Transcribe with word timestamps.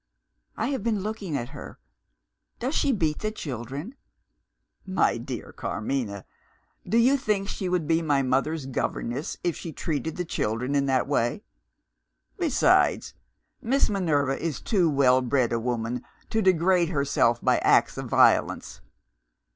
"I 0.57 0.69
have 0.69 0.81
been 0.81 1.01
looking 1.01 1.37
at 1.37 1.49
her. 1.49 1.77
Does 2.57 2.73
she 2.73 2.91
beat 2.91 3.19
the 3.19 3.29
children?" 3.29 3.93
"My 4.83 5.19
dear 5.19 5.51
Carmina! 5.51 6.25
do 6.89 6.97
you 6.97 7.17
think 7.17 7.47
she 7.47 7.69
would 7.69 7.87
be 7.87 8.01
my 8.01 8.23
mother's 8.23 8.65
governess 8.65 9.37
if 9.43 9.55
she 9.55 9.71
treated 9.71 10.15
the 10.17 10.25
children 10.25 10.73
in 10.73 10.87
that 10.87 11.07
way? 11.07 11.43
Besides, 12.39 13.13
Miss 13.61 13.91
Minerva 13.91 14.41
is 14.43 14.59
too 14.59 14.89
well 14.89 15.21
bred 15.21 15.53
a 15.53 15.59
woman 15.59 16.03
to 16.31 16.41
degrade 16.41 16.89
herself 16.89 17.39
by 17.39 17.59
acts 17.59 17.95
of 17.95 18.09
violence. 18.09 18.81